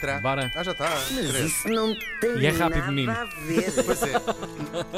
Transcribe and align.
Tra- 0.00 0.18
Bora. 0.20 0.50
Ah, 0.54 0.62
já 0.62 0.72
está. 0.72 0.94
Isso 1.44 1.68
não 1.68 1.94
tem 2.20 2.38
E 2.38 2.46
é 2.46 2.50
rápido, 2.50 2.78
nada 2.80 2.92
menino. 2.92 3.12
a 3.12 3.24
ver. 3.24 3.84
Pois 3.84 4.02
é. 4.02 4.14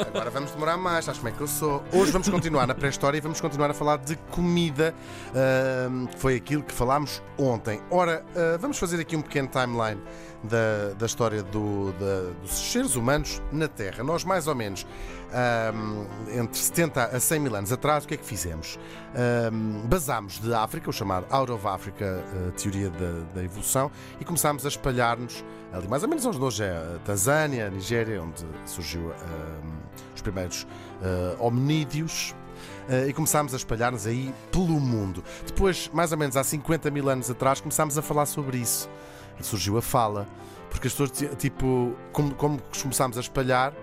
Agora 0.07 0.29
vamos 0.29 0.51
demorar 0.51 0.77
mais, 0.77 1.05
sabes 1.05 1.19
como 1.19 1.29
é 1.29 1.31
que 1.35 1.41
eu 1.41 1.47
sou. 1.47 1.83
Hoje 1.91 2.11
vamos 2.11 2.27
continuar 2.29 2.67
na 2.67 2.75
pré-história 2.75 3.17
e 3.17 3.21
vamos 3.21 3.39
continuar 3.41 3.69
a 3.71 3.73
falar 3.73 3.97
de 3.97 4.15
comida, 4.31 4.93
que 6.11 6.19
foi 6.19 6.35
aquilo 6.35 6.63
que 6.63 6.73
falámos 6.73 7.21
ontem. 7.37 7.81
Ora, 7.89 8.23
ah, 8.35 8.57
vamos 8.59 8.77
fazer 8.77 8.99
aqui 8.99 9.15
um 9.15 9.21
pequeno 9.21 9.47
timeline 9.47 10.01
da, 10.43 10.93
da 10.97 11.05
história 11.05 11.43
do- 11.43 11.91
da- 11.93 12.31
dos 12.41 12.71
seres 12.71 12.95
humanos 12.95 13.41
na 13.51 13.67
Terra. 13.67 14.03
Nós, 14.03 14.23
mais 14.23 14.47
ou 14.47 14.55
menos, 14.55 14.85
ahm, 15.33 16.05
entre 16.39 16.57
70 16.57 17.03
a 17.05 17.19
100 17.19 17.39
mil 17.39 17.55
anos 17.55 17.71
atrás, 17.71 18.03
o 18.05 18.07
que 18.07 18.13
é 18.13 18.17
que 18.17 18.25
fizemos? 18.25 18.79
Ahm, 19.15 19.85
basámos 19.87 20.39
de 20.39 20.53
África, 20.53 20.89
o 20.89 20.93
chamado 20.93 21.25
Out 21.29 21.51
of 21.51 21.67
Africa, 21.67 22.23
a 22.47 22.51
teoria 22.51 22.89
da, 22.89 23.25
da 23.35 23.43
evolução, 23.43 23.91
e 24.19 24.25
começámos 24.25 24.65
a 24.65 24.69
espalhar-nos 24.69 25.43
ali 25.73 25.87
mais 25.87 26.01
ou 26.03 26.09
menos 26.09 26.25
onde 26.25 26.39
hoje 26.39 26.63
é 26.63 26.69
a 26.71 26.99
Tanzânia, 27.05 27.67
a 27.67 27.69
Nigéria, 27.69 28.21
onde 28.23 28.43
surgiu 28.65 29.11
ahm, 29.11 29.77
os 30.15 30.21
primeiros 30.21 30.65
ah, 31.03 31.35
hominídeos. 31.39 32.33
ah, 32.89 33.05
e 33.07 33.13
começámos 33.13 33.53
a 33.53 33.57
espalhar-nos 33.57 34.07
aí 34.07 34.33
pelo 34.51 34.79
mundo. 34.79 35.23
Depois, 35.45 35.89
mais 35.93 36.11
ou 36.11 36.17
menos 36.17 36.35
há 36.37 36.43
50 36.43 36.89
mil 36.89 37.07
anos 37.09 37.29
atrás, 37.29 37.59
começámos 37.61 37.97
a 37.97 38.01
falar 38.01 38.25
sobre 38.25 38.57
isso. 38.57 38.89
Surgiu 39.41 39.77
a 39.77 39.81
fala. 39.81 40.27
Porque 40.69 40.87
as 40.87 40.93
pessoas, 40.93 41.11
ti- 41.11 41.29
tipo, 41.37 41.95
como, 42.11 42.33
como 42.35 42.59
começámos 42.81 43.17
a 43.17 43.21
espalhar, 43.21 43.73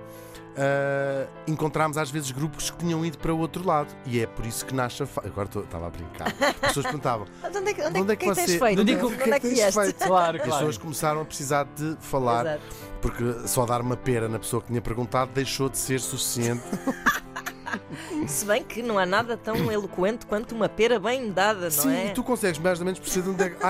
ah, 0.57 1.27
encontrámos 1.47 1.99
às 1.99 2.11
vezes 2.11 2.31
grupos 2.31 2.71
que 2.71 2.79
tinham 2.79 3.05
ido 3.05 3.19
para 3.19 3.35
o 3.35 3.39
outro 3.39 3.67
lado. 3.67 3.89
E 4.07 4.21
é 4.21 4.27
por 4.27 4.47
isso 4.47 4.65
que 4.65 4.75
nasce 4.75 5.03
a 5.03 5.07
fala. 5.07 5.27
Agora 5.27 5.47
estou- 5.49 5.63
estava 5.65 5.87
a 5.87 5.91
brincar. 5.91 6.29
As 6.63 6.69
pessoas 6.69 6.87
perguntavam: 6.87 7.27
Onde 7.45 7.71
é 7.71 7.75
que, 7.75 7.83
onde 7.83 8.01
Onde 8.01 8.11
é 8.11 8.13
é 8.13 8.17
que, 8.17 8.25
que 8.27 8.31
que 8.31 8.35
tens 8.37 8.51
você- 8.51 8.59
feito? 8.59 8.81
onde 8.83 8.93
é 8.93 8.97
que- 8.97 9.05
Onde 9.05 9.15
é 9.15 9.29
é 9.29 9.41
que 9.41 9.49
tens 9.49 9.55
vieste? 9.55 9.81
feito? 9.81 10.07
Claro, 10.07 10.37
E 10.37 10.41
as 10.41 10.47
claro. 10.47 10.59
pessoas 10.67 10.79
começaram 10.79 11.21
a 11.21 11.25
precisar 11.25 11.65
de 11.77 11.97
falar, 12.01 12.47
Exato. 12.47 12.63
porque 13.03 13.49
só 13.49 13.67
dar 13.67 13.81
uma 13.81 13.97
pera 13.97 14.29
na 14.29 14.39
pessoa 14.39 14.63
que 14.63 14.69
tinha 14.69 14.81
perguntado 14.81 15.31
deixou 15.35 15.69
de 15.69 15.77
ser 15.79 16.01
suficiente. 16.01 16.63
Se 18.29 18.45
bem 18.45 18.63
que 18.63 18.83
não 18.83 18.99
há 18.99 19.05
nada 19.05 19.37
tão 19.37 19.71
eloquente 19.71 20.25
quanto 20.27 20.55
uma 20.55 20.69
pera 20.69 20.99
bem 20.99 21.31
dada, 21.33 21.63
não 21.65 21.71
Sim, 21.71 21.95
é? 21.95 22.07
e 22.07 22.11
tu 22.15 22.23
consegues 22.23 22.59
mais 22.61 22.79
ou 22.79 22.85
menos 22.85 22.99
perceber 23.01 23.25
de 23.25 23.31
onde 23.31 23.43
é 23.43 23.51
que. 23.51 23.65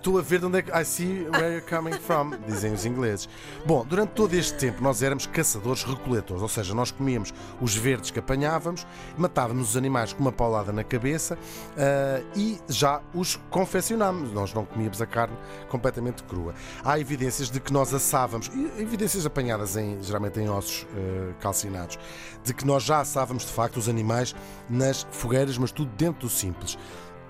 Estou 0.00 0.18
a 0.18 0.22
ver 0.22 0.40
de 0.40 0.46
onde 0.46 0.58
é 0.58 0.62
que. 0.62 0.70
I 0.70 0.82
see 0.82 1.28
where 1.28 1.52
you're 1.52 1.60
coming 1.60 1.92
from, 1.92 2.30
dizem 2.48 2.72
os 2.72 2.86
ingleses. 2.86 3.28
Bom, 3.66 3.84
durante 3.84 4.12
todo 4.12 4.32
este 4.32 4.56
tempo 4.56 4.82
nós 4.82 5.02
éramos 5.02 5.26
caçadores-recoletores, 5.26 6.42
ou 6.42 6.48
seja, 6.48 6.74
nós 6.74 6.90
comíamos 6.90 7.34
os 7.60 7.76
verdes 7.76 8.10
que 8.10 8.18
apanhávamos, 8.18 8.86
matávamos 9.18 9.68
os 9.68 9.76
animais 9.76 10.14
com 10.14 10.22
uma 10.22 10.32
paulada 10.32 10.72
na 10.72 10.82
cabeça 10.82 11.38
ah, 11.76 12.22
e 12.34 12.58
já 12.66 13.02
os 13.12 13.38
confeccionámos. 13.50 14.32
Nós 14.32 14.54
não 14.54 14.64
comíamos 14.64 15.02
a 15.02 15.06
carne 15.06 15.36
completamente 15.68 16.22
crua. 16.22 16.54
Há 16.82 16.98
evidências 16.98 17.50
de 17.50 17.60
que 17.60 17.70
nós 17.70 17.92
assávamos, 17.92 18.50
e 18.54 18.80
evidências 18.80 19.26
apanhadas 19.26 19.76
em, 19.76 20.02
geralmente 20.02 20.40
em 20.40 20.48
ossos 20.48 20.86
ah, 20.94 21.34
calcinados, 21.40 21.98
de 22.42 22.54
que 22.54 22.66
nós 22.66 22.84
já 22.84 23.00
assávamos 23.00 23.44
de 23.44 23.52
facto 23.52 23.76
os 23.76 23.86
animais 23.86 24.34
nas 24.66 25.06
fogueiras, 25.10 25.58
mas 25.58 25.70
tudo 25.70 25.90
dentro 25.94 26.20
do 26.22 26.30
simples. 26.30 26.78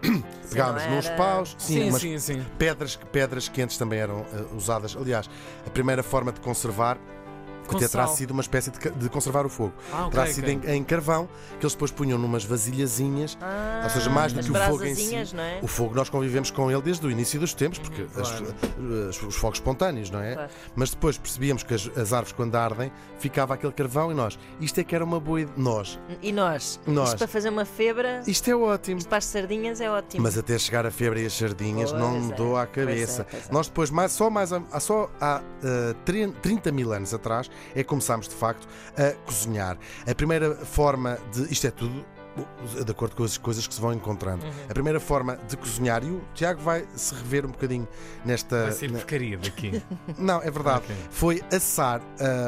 Pegávamos 0.51 0.83
não 0.85 0.97
nos 0.97 1.07
era- 1.07 1.17
paus, 1.17 1.55
sim, 1.59 1.75
Sim, 1.85 1.91
mas 1.91 2.01
sim, 2.01 2.19
sim. 2.19 2.47
pedras, 2.59 2.97
pedras 3.13 3.49
quentes 3.49 3.77
também 3.77 3.99
eram 4.01 4.25
eh, 4.33 4.45
usadas. 4.57 4.97
Aliás, 4.97 5.29
a 5.67 5.71
primeira 5.71 6.03
forma 6.03 6.33
de 6.33 6.41
conservar 6.41 6.99
Com 7.71 7.77
até 7.79 7.89
terá 7.89 8.07
sal. 8.07 8.17
sido 8.17 8.31
uma 8.33 8.41
espécie 8.43 8.71
de, 8.71 8.91
de 8.91 9.09
conservar 9.09 9.47
o 9.47 9.49
fogo. 9.49 9.73
Ah, 9.93 10.01
ok, 10.07 10.11
terá 10.11 10.23
ok. 10.23 10.33
sido 10.35 10.49
em, 10.49 10.61
em 10.77 10.85
carvão, 10.85 11.29
que 11.59 11.65
eles 11.65 11.73
depois 11.73 11.91
punham 11.91 12.19
numas 12.19 12.45
vasilhazinhas. 12.45 13.37
Ah, 13.41 13.81
Ou 13.85 13.91
seja, 13.91 14.11
mais 14.11 14.33
do 14.33 14.41
as 14.41 14.47
que 14.47 14.53
o 14.53 14.55
fogo 14.55 14.85
em 14.85 14.95
si. 14.95 15.15
é? 15.15 15.59
O 15.63 15.67
fogo 15.67 15.95
nós 15.95 16.09
convivemos 16.09 16.51
com 16.51 16.71
ele 16.71 16.83
desde 16.83 17.07
o 17.07 17.11
início 17.11 17.39
dos 17.41 17.55
tempos, 17.55 17.79
porque 17.79 18.03
as- 18.21 18.31
Claro. 18.31 18.55
as- 19.09 19.23
os 19.23 19.37
fogos 19.37 19.59
espontâneos, 19.59 20.11
não 20.11 20.21
é? 20.21 20.35
Claro. 20.35 20.51
Mas 20.75 20.91
depois 20.91 21.19
percebíamos 21.19 21.63
que 21.63 21.75
as, 21.75 21.87
as 21.97 22.13
árvores, 22.13 22.33
quando 22.33 22.55
ardem, 22.57 22.91
ficava 23.19 23.55
aquele 23.55 23.73
carvão 23.73 24.11
e 24.11 24.15
nós. 24.15 24.39
Isto 24.61 24.81
é 24.81 24.85
que 24.85 24.95
era 24.95 25.05
uma 25.05 25.21
boa 25.21 25.41
ideia. 25.41 25.55
Nós. 25.57 25.99
E 26.23 26.33
nós? 26.33 26.81
Nós. 26.87 27.09
Isto 27.11 27.19
para 27.19 27.29
fazer 27.29 27.49
uma 27.51 27.65
febra, 27.65 28.23
Isto 28.27 28.51
é 28.51 28.57
ótimo. 28.57 28.99
isto 28.99 29.09
para 29.09 29.19
as 29.19 29.25
sardinhas 29.25 29.81
é 29.81 29.91
ótimo. 29.91 30.23
Mas 30.23 30.37
até 30.39 30.59
chegar 30.59 30.87
a 30.87 30.91
febre 30.91 31.23
e 31.23 31.27
as 31.27 31.33
sardinhas 31.33 31.91
Pois 31.91 32.03
não 32.03 32.21
me 32.21 32.33
é, 32.33 32.35
dou 32.37 32.57
à 32.57 32.67
pois 32.67 32.87
é, 32.87 32.91
cabeça. 32.91 33.27
pois 33.31 33.49
é. 33.49 33.53
Nós 33.53 33.67
depois, 33.69 33.91
mais, 33.91 34.13
só, 34.13 34.31
mais, 34.31 34.53
a- 34.53 34.63
há 34.73 34.81
só 34.81 35.11
há 35.21 35.43
eh, 35.63 35.95
30 36.43 36.73
mil 36.73 36.93
anos 36.93 37.13
atrás, 37.15 37.51
é 37.75 37.83
que 37.83 37.85
começámos 37.85 38.29
de 38.29 38.35
facto 38.35 38.67
a 38.97 39.13
cozinhar. 39.25 39.79
A 40.09 40.15
primeira 40.15 40.55
forma 40.55 41.19
de. 41.33 41.53
Isto 41.53 41.67
é 41.67 41.71
tudo. 41.71 42.05
De 42.85 42.91
acordo 42.91 43.17
com 43.17 43.25
as 43.25 43.37
coisas 43.37 43.67
que 43.67 43.75
se 43.75 43.81
vão 43.81 43.93
encontrando. 43.93 44.47
Uhum. 44.47 44.53
A 44.69 44.73
primeira 44.73 45.01
forma 45.01 45.37
de 45.49 45.57
cozinhar, 45.57 46.03
e 46.05 46.11
o 46.11 46.23
Tiago 46.33 46.63
vai 46.63 46.87
se 46.95 47.13
rever 47.13 47.45
um 47.45 47.51
bocadinho 47.51 47.89
nesta. 48.25 48.63
Vai 48.65 48.73
ser 48.73 48.93
porcaria 48.93 49.37
daqui. 49.37 49.83
Não, 50.17 50.41
é 50.41 50.51
verdade. 50.51 50.85
Ok. 50.85 50.97
Foi 51.11 51.43
assar, 51.53 52.01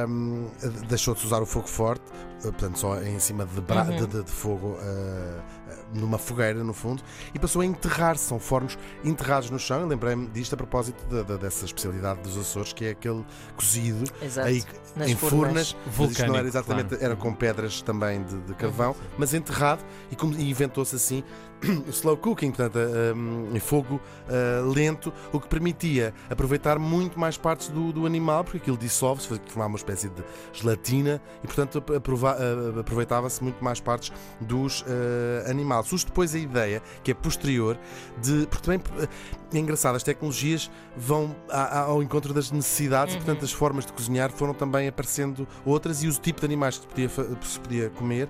hum, 0.09 0.49
deixou 0.89 1.15
de 1.15 1.21
se 1.21 1.27
usar 1.27 1.43
o 1.43 1.47
fogo 1.47 1.67
forte, 1.67 2.05
portanto, 2.51 2.79
só 2.79 3.01
em 3.03 3.19
cima 3.19 3.45
de, 3.47 3.61
bra- 3.61 3.83
Uhum. 3.85 3.97
de- 3.97 4.07
de- 4.07 4.23
de 4.25 4.31
fogo, 4.31 4.77
eh, 4.81 5.41
eh, 5.71 5.79
numa 5.95 6.19
fogueira, 6.19 6.63
no 6.65 6.73
fundo, 6.73 7.03
e 7.35 7.39
passou 7.39 7.63
a 7.63 7.67
enterrar. 7.67 8.17
São 8.17 8.39
fornos 8.39 8.79
enterrados 9.05 9.51
no 9.51 9.59
chão. 9.59 9.81
Eu 9.81 9.87
lembrei-me 9.87 10.27
disto 10.29 10.55
a 10.55 10.57
propósito 10.57 11.05
da- 11.07 11.23
da- 11.23 11.37
dessa 11.37 11.65
especialidade 11.65 12.21
dos 12.23 12.37
Açores, 12.37 12.73
que 12.73 12.85
é 12.87 12.91
aquele 12.91 13.25
cozido 13.57 14.11
Exato. 14.21 14.49
aí 14.49 14.63
Nas 14.97 15.09
em 15.11 15.17
furnas. 15.17 15.77
isto 16.11 16.27
não 16.27 16.37
era 16.37 16.47
exatamente, 16.47 16.89
claro. 16.91 17.05
era 17.05 17.17
com 17.17 17.33
pedras 17.35 17.81
também 17.83 18.23
de, 18.23 18.37
de 18.43 18.55
carvão, 18.55 18.91
Uhum. 18.93 18.97
mas 19.19 19.35
enterrado 19.35 19.85
e, 20.11 20.43
e 20.43 20.51
inventou-se 20.51 20.95
assim 20.97 21.23
o 21.87 21.91
slow 21.91 22.17
cooking, 22.17 22.51
portanto, 22.51 22.77
um, 23.17 23.55
em 23.55 23.61
fogo 23.61 24.01
uh, 24.29 24.69
lento, 24.69 25.13
o 25.33 25.39
que 25.39 25.47
permitia 25.47 26.13
aproveitar 26.29 26.77
muito 26.77 27.21
mais 27.21 27.37
partes 27.37 27.69
do, 27.69 27.93
do 27.93 28.05
animal, 28.05 28.43
porque 28.43 28.57
aquilo 28.59 28.77
dissolve-se, 28.77 29.29
formava 29.47 29.69
uma 29.69 29.77
espécie 29.77 30.09
de 30.09 30.25
gelatina 30.53 31.23
e, 31.43 31.47
portanto, 31.47 31.79
ap- 31.79 31.91
aprova- 31.93 32.32
uh, 32.32 32.32
aproveitava-se 32.81 33.43
muito 33.43 33.63
mais 33.63 33.81
partes 33.81 34.13
dos 34.41 34.83
uh, 34.83 35.51
animais. 35.51 35.87
Surge 35.87 36.07
depois 36.07 36.35
a 36.35 36.39
ideia, 36.39 36.83
que 37.03 37.11
é 37.11 37.15
posterior, 37.15 37.79
de. 38.21 38.47
Porque 38.47 38.65
também 38.65 38.81
uh, 38.81 39.09
é 39.53 39.59
engraçado, 39.59 39.97
as 39.97 40.03
tecnologias 40.03 40.71
vão 40.97 41.35
ao 41.51 42.03
encontro 42.03 42.33
das 42.33 42.51
necessidades 42.51 43.15
e, 43.15 43.19
portanto, 43.19 43.45
as 43.45 43.53
formas 43.53 43.85
de 43.85 43.93
cozinhar 43.93 44.31
foram 44.31 44.55
também 44.55 44.89
aparecendo 44.89 45.47
outras 45.65 46.03
e 46.03 46.09
o 46.09 46.13
tipo 46.13 46.41
de 46.41 46.47
animais 46.47 46.79
que 46.79 46.83
se 46.83 46.89
podia, 46.89 47.39
se 47.43 47.61
podia 47.61 47.91
comer 47.91 48.29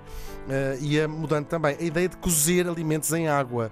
eh, 0.49 0.77
ia 0.81 1.07
mudando 1.07 1.45
também. 1.45 1.75
A 1.79 1.83
ideia 1.83 2.09
de 2.09 2.17
cozer 2.17 2.67
alimentos 2.67 3.11
em 3.13 3.27
água. 3.27 3.71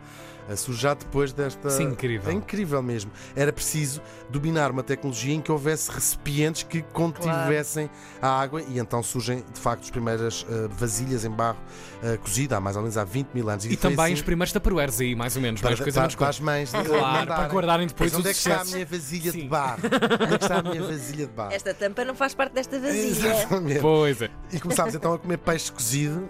Eh, 0.49 0.55
surge 0.55 0.81
já 0.81 0.93
depois 0.93 1.31
desta. 1.33 1.69
Sim, 1.69 1.83
incrível. 1.85 2.29
É 2.29 2.33
incrível 2.33 2.81
mesmo. 2.81 3.11
Era 3.35 3.51
preciso 3.51 4.01
dominar 4.29 4.71
uma 4.71 4.83
tecnologia 4.83 5.33
em 5.33 5.41
que 5.41 5.51
houvesse 5.51 5.91
recipientes 5.91 6.63
que 6.63 6.81
contivessem 6.81 7.89
a 8.21 8.27
água 8.29 8.61
e 8.61 8.79
então 8.79 9.01
surgem 9.03 9.43
de 9.53 9.59
facto 9.59 9.83
as 9.83 9.89
primeiras 9.89 10.45
eh, 10.49 10.67
vasilhas 10.71 11.25
em 11.25 11.29
barro 11.31 11.57
eh, 12.03 12.17
cozida 12.17 12.57
há 12.57 12.59
mais 12.59 12.75
ou 12.75 12.81
menos 12.81 12.97
há 12.97 13.03
20 13.03 13.29
mil 13.33 13.49
anos. 13.49 13.65
E 13.65 13.69
foi 13.69 13.77
também 13.77 14.05
assim 14.05 14.13
os 14.13 14.21
primeiros 14.21 14.51
taparueres 14.53 14.99
aí, 14.99 15.15
mais 15.15 15.35
ou 15.35 15.41
menos. 15.41 15.61
para, 15.61 15.69
Várias 15.75 15.83
coisas 15.83 16.15
para, 16.15 16.17
para 16.19 16.29
as 16.29 16.39
mães 16.39 16.71
de 16.71 16.83
Claro, 16.83 17.01
mandarem. 17.01 17.27
para 17.27 17.47
guardarem 17.47 17.87
depois 17.87 18.11
Mas 18.11 18.19
onde 18.19 18.29
os 18.29 18.31
é 18.31 18.33
que 18.33 18.49
está 18.49 18.61
a 18.61 18.65
minha 18.65 18.85
vasilha 18.85 19.31
Sim. 19.31 19.39
de 19.39 19.47
barro? 19.47 19.79
Onde 20.21 20.33
é 20.33 20.37
que 20.37 20.43
está 20.43 20.57
a 20.59 20.63
minha 20.63 20.81
vasilha 20.83 21.25
de 21.27 21.33
barro? 21.33 21.53
Esta 21.53 21.73
tampa 21.73 22.05
não 22.05 22.15
faz 22.15 22.33
parte 22.33 22.53
desta 22.53 22.79
vasilha. 22.79 23.07
Exatamente. 23.35 23.79
Pois 23.79 24.21
é. 24.21 24.29
E 24.51 24.59
começámos 24.59 24.95
então 24.95 25.13
a 25.13 25.19
comer 25.19 25.37
peixe 25.37 25.71
cozido. 25.71 26.27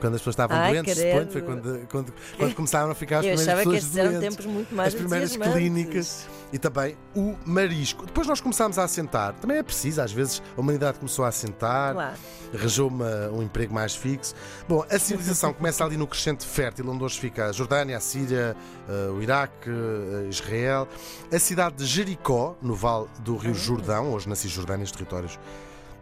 Quando 0.00 0.14
as 0.14 0.20
pessoas 0.20 0.34
estavam 0.34 0.56
Ai, 0.56 0.72
doentes, 0.72 0.96
suponho, 0.96 1.30
foi 1.30 1.42
quando, 1.42 1.86
quando, 1.88 2.14
quando 2.38 2.54
começaram 2.54 2.90
a 2.90 2.94
ficar 2.94 3.18
as 3.18 3.26
Eu 3.26 3.36
primeiras 3.36 3.64
que 3.64 3.70
pessoas 3.70 3.96
eram 3.96 4.10
doentes. 4.12 4.36
tempos 4.36 4.46
muito 4.52 4.74
mais 4.74 4.88
as 4.94 5.00
primeiras 5.00 5.36
clínicas 5.36 6.26
e 6.52 6.58
também 6.58 6.96
o 7.14 7.36
marisco. 7.44 8.06
Depois 8.06 8.26
nós 8.26 8.40
começámos 8.40 8.78
a 8.78 8.84
assentar. 8.84 9.34
Também 9.34 9.58
é 9.58 9.62
preciso, 9.62 10.00
às 10.00 10.10
vezes 10.10 10.42
a 10.56 10.60
humanidade 10.60 10.98
começou 10.98 11.24
a 11.24 11.28
assentar, 11.28 11.92
Claro. 11.92 12.14
arranjou 12.54 12.88
uma- 12.88 13.28
um 13.30 13.42
emprego 13.42 13.74
mais 13.74 13.94
fixo. 13.94 14.34
Bom, 14.66 14.84
a 14.90 14.98
civilização 14.98 15.52
começa 15.54 15.84
ali 15.84 15.96
no 15.98 16.06
crescente 16.06 16.46
fértil, 16.46 16.88
onde 16.90 17.04
hoje 17.04 17.20
fica 17.20 17.46
a 17.46 17.52
Jordânia, 17.52 17.96
a 17.96 18.00
Síria, 18.00 18.56
eh, 18.88 19.10
o 19.10 19.20
Iraque, 19.22 19.68
eh, 19.68 20.28
Israel. 20.30 20.88
A 21.32 21.38
cidade 21.38 21.76
de 21.76 21.84
Jericó, 21.84 22.56
no 22.62 22.74
vale 22.74 23.06
do 23.20 23.36
rio 23.36 23.54
Jordão, 23.54 24.12
hoje 24.12 24.28
na 24.28 24.34
Cisjordânia, 24.34 24.84
os 24.84 24.90
territórios 24.92 25.38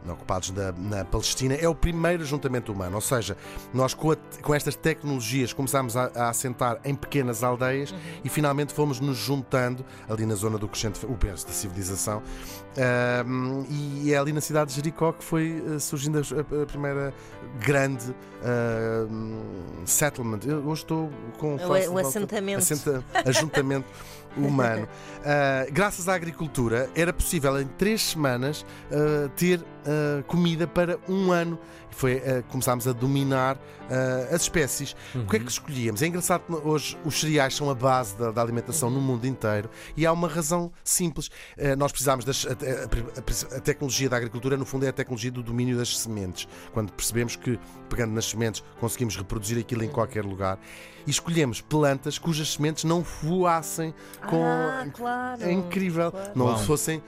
ocupados 0.07 0.51
na, 0.51 0.73
na 0.73 1.05
Palestina, 1.05 1.55
é 1.55 1.69
o 1.69 1.75
primeiro 1.75 2.23
ajuntamento 2.23 2.73
humano. 2.73 2.95
Ou 2.97 3.01
seja, 3.01 3.37
nós 3.75 3.95
com, 3.95 4.13
a- 4.13 4.17
com 4.43 4.55
estas 4.55 4.75
tecnologias 4.77 5.53
começámos 5.53 5.97
a, 5.97 6.11
a 6.15 6.29
assentar 6.31 6.79
em 6.85 6.95
pequenas 6.95 7.43
aldeias 7.43 7.95
e 8.25 8.29
finalmente 8.29 8.73
fomos 8.73 9.01
nos 9.01 9.17
juntando 9.17 9.85
ali 10.09 10.25
na 10.25 10.35
zona 10.35 10.57
do 10.59 10.67
crescente, 10.69 11.05
o 11.05 11.15
berço 11.15 11.47
da 11.47 11.53
civilização. 11.53 12.23
E 13.69 14.13
é 14.13 14.17
ali 14.19 14.33
na 14.33 14.41
cidade 14.41 14.71
de 14.71 14.77
Jericó 14.77 15.13
que 15.13 15.25
foi 15.25 15.63
eh, 15.75 15.79
surgindo 15.79 16.19
a, 16.19 16.63
a- 16.63 16.67
primeira 16.67 17.13
grande 17.61 18.15
ahm, 18.45 19.41
settlement. 19.85 20.41
Eu 20.47 20.59
hoje 20.67 20.83
estou 20.83 21.11
com 21.39 21.57
O- 21.57 21.59
face 21.59 21.89
o 21.89 21.93
volta- 21.93 22.09
assentamento. 22.09 22.59
assenta- 22.59 23.05
ajuntamento 23.27 23.87
humano. 24.37 24.89
Ah, 25.25 25.67
graças 25.71 26.09
à 26.09 26.15
agricultura, 26.15 26.89
era 26.95 27.13
possível 27.13 27.61
em 27.61 27.67
três 27.67 28.03
semanas 28.11 28.65
ah, 28.93 29.29
ter 29.37 29.65
ah, 29.87 30.23
comida 30.27 30.67
para 30.67 30.99
um 31.09 31.31
ano. 31.33 31.59
Foi, 31.91 32.19
ah, 32.25 32.43
começámos 32.49 32.87
a 32.87 32.93
dominar 32.93 33.59
ah, 33.91 34.35
as 34.35 34.43
espécies. 34.43 34.95
O 35.15 35.27
que 35.27 35.37
é 35.37 35.39
que 35.41 35.51
escolhíamos? 35.51 36.01
É 36.03 36.07
engraçado 36.07 36.43
que 36.43 36.69
hoje 36.69 36.97
os 37.05 37.19
cereais 37.21 37.55
são 37.57 37.69
a 37.71 37.75
base 37.75 38.17
da, 38.17 38.31
da 38.31 38.41
alimentação 38.43 38.89
no 38.91 39.01
mundo 39.01 39.27
inteiro 39.27 39.69
e 39.97 40.07
há 40.07 40.13
uma 40.13 40.29
razão 40.29 40.71
simples. 40.85 41.31
Ah, 41.59 41.75
nós 41.77 41.91
precisámos 41.93 42.25
das. 42.25 42.47
A, 42.47 42.51
a- 42.53 43.57
a 43.57 43.61
tecnologia 43.61 44.09
da 44.09 44.17
agricultura, 44.17 44.57
no 44.57 44.65
fundo, 44.65 44.85
é 44.85 44.89
a 44.89 44.93
tecnologia 44.93 45.31
do 45.31 45.43
domínio 45.43 45.77
das 45.77 45.99
sementes. 45.99 46.47
Quando 46.73 46.93
percebemos 46.93 47.35
que, 47.37 47.59
pegando 47.89 48.13
nas 48.13 48.27
sementes, 48.27 48.63
conseguimos 48.81 49.17
reproduzir 49.17 49.59
aquilo 49.59 49.83
em 49.85 49.89
qualquer 49.89 50.25
lugar. 50.25 50.59
E 51.07 51.11
escolhemos 51.11 51.61
plantas 51.63 52.19
cujas 52.19 52.53
sementes 52.53 52.85
não 52.85 53.03
voassem 53.23 53.95
com. 54.29 54.45
Ah, 54.45 54.87
claro. 54.93 55.43
É 55.43 55.51
incrível. 55.51 56.11
Claro. 56.13 56.33
Não 56.35 56.47
Bom, 56.47 56.59
fossem 56.59 57.03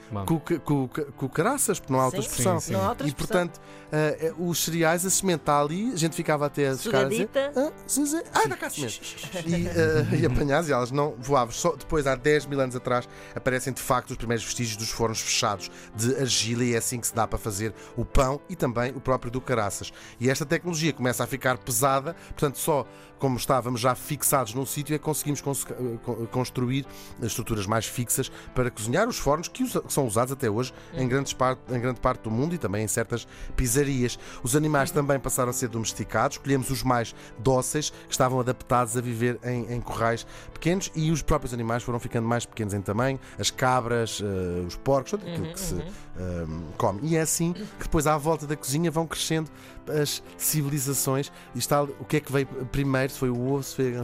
cucaraças, 1.17 1.79
porque 1.79 1.93
não 1.93 1.99
há 1.99 2.05
outra 2.05 2.19
expressão. 2.19 2.53
Sim. 2.61 2.73
Não 2.73 2.83
há 2.85 2.89
outra 2.89 3.05
E 3.05 3.09
expressão. 3.09 3.47
portanto, 3.47 3.61
eh, 3.91 4.33
os 4.37 4.63
cereais, 4.63 5.05
a 5.05 5.09
semente 5.09 5.41
está 5.41 5.59
ali, 5.59 5.91
a 5.91 5.95
gente 5.95 6.15
ficava 6.15 6.45
até 6.45 6.69
a 6.69 6.77
chegar 6.77 7.05
a 7.05 7.09
dizer. 7.09 7.29
Ah, 7.55 7.71
Zezé, 7.89 8.23
ah, 8.33 8.47
dá 8.47 8.55
cá 8.55 8.67
a 8.67 8.69
semente. 8.69 9.01
E, 9.45 9.67
ah, 9.67 10.15
e 10.15 10.25
apanhadas 10.25 10.69
e 10.69 10.71
elas 10.73 10.91
não 10.91 11.15
voavam. 11.19 11.51
Só 11.51 11.75
depois, 11.75 12.07
há 12.07 12.15
10 12.15 12.45
mil 12.45 12.59
anos 12.61 12.75
atrás, 12.75 13.07
aparecem 13.35 13.73
de 13.73 13.81
facto 13.81 14.11
os 14.11 14.17
primeiros 14.17 14.43
vestígios 14.45 14.77
dos 14.77 14.89
fornos 14.89 15.19
fechados 15.21 15.69
de 15.95 16.15
argila 16.15 16.63
e 16.63 16.73
é 16.73 16.77
assim 16.77 16.99
que 16.99 17.07
se 17.07 17.15
dá 17.15 17.27
para 17.27 17.37
fazer 17.39 17.73
o 17.97 18.05
pão 18.05 18.39
e 18.49 18.55
também 18.55 18.91
o 18.91 19.01
próprio 19.01 19.31
do 19.31 19.41
caraças. 19.41 19.91
E 20.19 20.29
esta 20.29 20.45
tecnologia 20.45 20.93
começa 20.93 21.23
a 21.23 21.27
ficar 21.27 21.57
pesada, 21.57 22.15
portanto, 22.29 22.57
só 22.59 22.85
como 23.21 23.37
estávamos 23.37 23.79
já 23.79 23.93
fixados 23.93 24.55
num 24.55 24.65
sítio 24.65 24.95
é 24.95 24.97
que 24.97 25.03
conseguimos 25.05 25.41
cons- 25.41 25.63
con- 26.03 26.25
construir 26.31 26.87
estruturas 27.21 27.67
mais 27.67 27.85
fixas 27.85 28.31
para 28.55 28.71
cozinhar 28.71 29.07
os 29.07 29.19
fornos 29.19 29.47
que 29.47 29.63
usa- 29.63 29.81
que 29.81 29.93
são 29.93 30.07
usados 30.07 30.33
até 30.33 30.49
hoje 30.49 30.73
em, 30.95 31.07
grandes 31.07 31.31
par- 31.31 31.57
em 31.69 31.79
grande 31.79 31.99
parte 31.99 32.23
do 32.23 32.31
mundo 32.31 32.55
e 32.55 32.57
também 32.57 32.83
em 32.83 32.87
certas 32.87 33.27
pizzarias. 33.55 34.17
Os 34.41 34.55
animais 34.55 34.89
também 34.89 35.19
passaram 35.19 35.51
a 35.51 35.53
ser 35.53 35.67
domesticados, 35.69 36.37
escolhemos 36.37 36.71
os 36.71 36.81
mais 36.81 37.13
dóceis, 37.37 37.91
que 37.91 38.11
estavam 38.11 38.39
adaptados 38.39 38.97
a 38.97 39.01
viver 39.01 39.39
em, 39.43 39.71
em 39.71 39.79
corrais 39.79 40.25
pequenos 40.51 40.91
e 40.95 41.11
os 41.11 41.21
próprios 41.21 41.53
animais 41.53 41.83
foram 41.83 41.99
ficando 41.99 42.27
mais 42.27 42.43
pequenos 42.43 42.73
em 42.73 42.81
tamanho, 42.81 43.19
as 43.37 43.51
cabras, 43.51 44.19
eh, 44.19 44.65
os 44.65 44.75
porcos, 44.77 45.11
tudo 45.11 45.27
aquilo 45.29 45.53
que 45.53 45.59
se 45.59 45.75
eh, 45.75 46.45
come. 46.75 47.01
E 47.03 47.15
é 47.15 47.21
assim 47.21 47.53
que 47.53 47.83
depois 47.83 48.07
à 48.07 48.17
volta 48.17 48.47
da 48.47 48.55
cozinha 48.57 48.89
vão 48.89 49.05
crescendo 49.05 49.47
as 49.87 50.23
civilizações. 50.37 51.31
E 51.55 51.59
está 51.59 51.83
o 51.83 52.05
que 52.05 52.17
é 52.17 52.19
que 52.19 52.31
veio 52.31 52.47
primeiro, 52.71 53.10
se 53.11 53.19
foi 53.19 53.29
o 53.29 53.53
ovo, 53.53 53.63
se 53.63 53.75
foi 53.75 53.91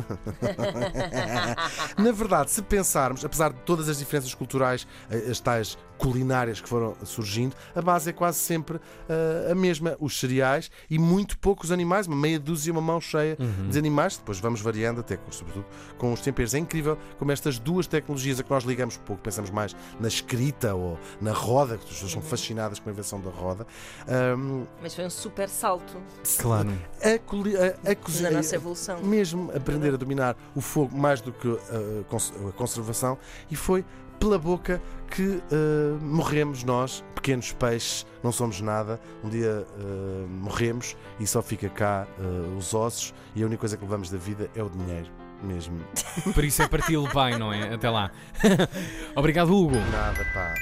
na 1.97 2.11
verdade, 2.11 2.51
se 2.51 2.61
pensarmos, 2.61 3.23
apesar 3.23 3.51
de 3.51 3.59
todas 3.61 3.89
as 3.89 3.97
diferenças 3.97 4.33
culturais, 4.33 4.87
eh, 5.09 5.27
as 5.29 5.39
tais 5.39 5.77
culinárias 5.97 6.61
que 6.61 6.69
foram 6.69 6.95
surgindo, 7.03 7.55
a 7.75 7.81
base 7.81 8.09
é 8.09 8.13
quase 8.13 8.37
sempre 8.39 8.79
eh, 9.09 9.49
a 9.51 9.55
mesma. 9.55 9.95
Os 9.99 10.19
cereais 10.19 10.69
e 10.89 10.97
muito 10.99 11.37
poucos 11.39 11.71
animais, 11.71 12.07
uma 12.07 12.15
meia 12.15 12.39
dúzia, 12.39 12.71
uma 12.71 12.81
mão 12.81 13.01
cheia 13.01 13.37
de 13.69 13.77
animais. 13.77 14.17
Depois 14.17 14.39
vamos 14.39 14.61
variando, 14.61 14.99
até 15.01 15.17
com- 15.17 15.31
sobretudo 15.31 15.65
com 15.97 16.13
os 16.13 16.21
temperos. 16.21 16.53
É 16.53 16.59
incrível 16.59 16.97
como 17.17 17.31
estas 17.31 17.57
duas 17.59 17.87
tecnologias 17.87 18.39
a 18.39 18.43
que 18.43 18.49
nós 18.49 18.63
ligamos 18.63 18.97
pouco, 18.97 19.21
pensamos 19.21 19.49
mais 19.49 19.75
na 19.99 20.07
escrita 20.07 20.73
ou 20.75 20.97
na 21.19 21.31
roda, 21.31 21.77
que 21.77 21.83
as 21.85 21.89
pessoas 21.91 22.11
são 22.11 22.21
fascinadas 22.21 22.79
com 22.79 22.89
a 22.89 22.91
invenção 22.93 23.19
da 23.19 23.29
roda. 23.29 23.65
ahm, 24.07 24.63
Mas 24.81 24.93
foi 24.95 25.05
um 25.05 25.09
super 25.09 25.49
salto 25.49 25.97
Claro. 26.39 26.69
a, 27.03 27.17
coli- 27.19 27.55
a, 27.57 27.75
a 27.85 27.89
na 27.89 27.95
cozinha. 27.95 28.31
nossa 28.31 28.55
evolução. 28.55 29.01
Mesmo 29.03 29.51
aprender 29.55 29.93
a 29.93 29.97
dominar 29.97 30.35
o 30.55 30.61
fogo 30.61 30.97
mais 30.97 31.21
do 31.21 31.31
que 31.31 31.47
a, 31.49 32.03
cons- 32.09 32.33
a 32.47 32.51
conservação, 32.51 33.17
e 33.49 33.55
foi 33.55 33.83
pela 34.19 34.37
boca 34.37 34.81
que 35.09 35.41
eh, 35.51 35.97
morremos 36.01 36.63
nós, 36.63 37.03
pequenos 37.15 37.51
peixes, 37.53 38.05
não 38.23 38.31
somos 38.31 38.61
nada. 38.61 38.99
Um 39.23 39.29
dia 39.29 39.65
eh, 39.79 40.25
morremos 40.27 40.95
e 41.19 41.25
só 41.25 41.41
fica 41.41 41.69
cá 41.69 42.07
eh, 42.19 42.57
os 42.57 42.73
ossos, 42.73 43.13
e 43.35 43.43
a 43.43 43.45
única 43.45 43.59
coisa 43.59 43.77
que 43.77 43.83
levamos 43.83 44.09
da 44.09 44.17
vida 44.17 44.49
é 44.55 44.63
o 44.63 44.69
dinheiro. 44.69 45.09
Mesmo. 45.43 45.79
Por 46.33 46.43
isso 46.43 46.63
é 46.63 46.67
parti-lo 46.67 47.07
bem, 47.13 47.37
não 47.37 47.53
é? 47.53 47.73
Até 47.73 47.89
lá. 47.89 48.09
Obrigado, 49.15 49.53
Hugo. 49.53 49.75
Nada, 49.91 50.25
pá. 50.33 50.55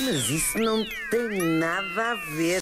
Mas 0.00 0.28
isso 0.28 0.58
não 0.58 0.84
tem 1.10 1.58
nada 1.58 2.12
a 2.12 2.14
ver. 2.36 2.58